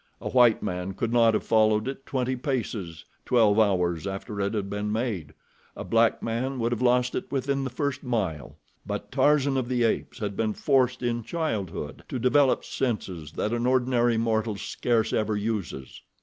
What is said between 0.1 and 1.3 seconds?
A white man could